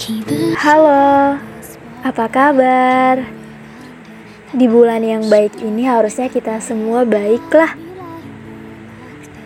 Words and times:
Halo, 0.00 1.36
apa 2.00 2.24
kabar? 2.32 3.20
Di 4.48 4.64
bulan 4.64 5.04
yang 5.04 5.28
baik 5.28 5.60
ini 5.60 5.84
harusnya 5.84 6.32
kita 6.32 6.56
semua 6.64 7.04
baiklah. 7.04 7.76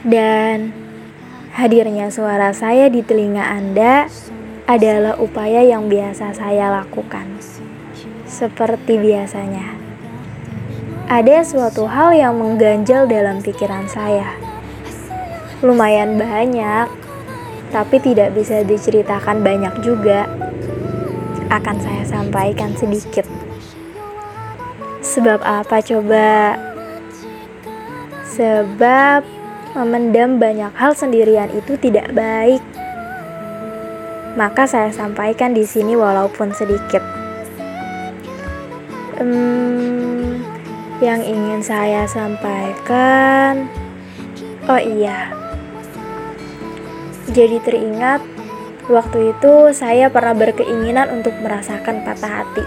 Dan 0.07 0.71
hadirnya 1.59 2.07
suara 2.15 2.55
saya 2.55 2.87
di 2.87 3.03
telinga 3.03 3.43
Anda 3.43 4.07
adalah 4.71 5.19
upaya 5.19 5.67
yang 5.67 5.91
biasa 5.91 6.39
saya 6.39 6.71
lakukan. 6.71 7.35
Seperti 8.31 8.95
biasanya. 8.95 9.75
Ada 11.11 11.43
suatu 11.51 11.91
hal 11.91 12.15
yang 12.15 12.39
mengganjal 12.39 13.11
dalam 13.11 13.43
pikiran 13.43 13.91
saya. 13.91 14.39
Lumayan 15.67 16.15
banyak, 16.15 17.04
tapi 17.75 17.99
tidak 17.99 18.31
bisa 18.39 18.63
diceritakan 18.63 19.43
banyak 19.43 19.83
juga 19.83 20.31
akan 21.51 21.77
saya 21.83 22.07
sampaikan 22.07 22.71
sedikit. 22.79 23.27
Sebab 25.03 25.43
apa 25.43 25.83
coba? 25.83 26.55
Sebab 28.31 29.27
memendam 29.75 30.39
banyak 30.39 30.71
hal 30.79 30.95
sendirian 30.95 31.51
itu 31.51 31.75
tidak 31.75 32.15
baik. 32.15 32.63
Maka 34.39 34.71
saya 34.71 34.95
sampaikan 34.95 35.51
di 35.51 35.67
sini 35.67 35.99
walaupun 35.99 36.55
sedikit. 36.55 37.03
Hmm, 39.19 40.43
yang 40.99 41.23
ingin 41.23 41.63
saya 41.63 42.03
sampaikan, 42.07 43.71
oh 44.67 44.83
iya, 44.83 45.44
jadi 47.33 47.63
teringat 47.65 48.35
Waktu 48.85 49.33
itu 49.33 49.73
saya 49.73 50.13
pernah 50.13 50.37
berkeinginan 50.37 51.09
untuk 51.09 51.33
merasakan 51.41 52.05
patah 52.05 52.45
hati. 52.45 52.65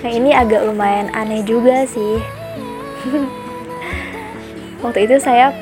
Nah 0.00 0.08
ini 0.08 0.32
agak 0.32 0.64
lumayan 0.64 1.12
aneh 1.12 1.44
juga 1.44 1.84
sih. 1.84 2.24
Waktu 4.84 5.04
itu 5.04 5.20
saya 5.20 5.52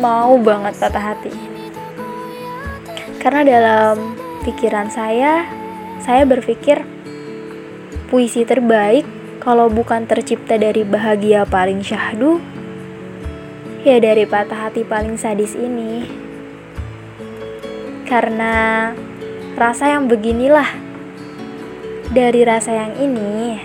mau 0.00 0.40
banget 0.40 0.80
patah 0.80 1.12
hati. 1.12 1.32
Karena 3.20 3.44
dalam 3.44 4.16
pikiran 4.48 4.88
saya, 4.88 5.44
saya 6.00 6.24
berpikir 6.24 6.80
puisi 8.08 8.48
terbaik 8.48 9.04
kalau 9.44 9.68
bukan 9.68 10.08
tercipta 10.08 10.56
dari 10.56 10.88
bahagia 10.88 11.44
paling 11.44 11.84
syahdu, 11.84 12.40
ya 13.84 14.00
dari 14.00 14.24
patah 14.24 14.72
hati 14.72 14.88
paling 14.88 15.20
sadis 15.20 15.52
ini. 15.52 16.31
Karena 18.12 18.92
rasa 19.56 19.88
yang 19.88 20.04
beginilah, 20.04 20.68
dari 22.12 22.44
rasa 22.44 22.76
yang 22.76 22.92
ini, 23.00 23.56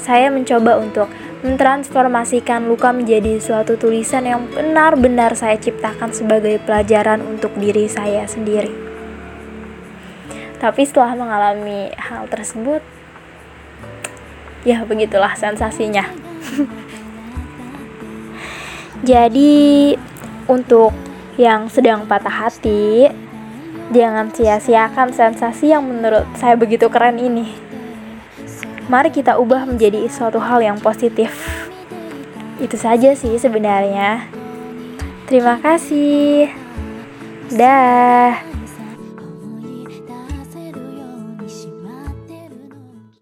saya 0.00 0.32
mencoba 0.32 0.80
untuk 0.80 1.12
mentransformasikan 1.44 2.64
luka 2.64 2.96
menjadi 2.96 3.36
suatu 3.36 3.76
tulisan 3.76 4.24
yang 4.24 4.48
benar-benar 4.56 5.36
saya 5.36 5.60
ciptakan 5.60 6.16
sebagai 6.16 6.64
pelajaran 6.64 7.20
untuk 7.20 7.52
diri 7.60 7.92
saya 7.92 8.24
sendiri. 8.24 8.72
Tapi 10.56 10.80
setelah 10.88 11.12
mengalami 11.12 11.92
hal 12.00 12.24
tersebut, 12.32 12.80
ya 14.64 14.80
begitulah 14.88 15.36
sensasinya. 15.36 16.08
Jadi, 19.12 19.92
untuk 20.48 20.96
yang 21.36 21.68
sedang 21.68 22.08
patah 22.08 22.48
hati, 22.48 23.12
Jangan 23.90 24.30
sia-siakan 24.30 25.10
sensasi 25.10 25.74
yang 25.74 25.82
menurut 25.82 26.22
saya 26.38 26.54
begitu 26.54 26.86
keren 26.86 27.18
ini. 27.18 27.58
Mari 28.86 29.10
kita 29.10 29.38
ubah 29.38 29.66
menjadi 29.66 30.06
suatu 30.06 30.38
hal 30.38 30.62
yang 30.62 30.78
positif. 30.78 31.30
Itu 32.62 32.78
saja 32.78 33.14
sih 33.14 33.34
sebenarnya. 33.38 34.26
Terima 35.26 35.58
kasih. 35.62 36.50
Dah. 37.54 38.49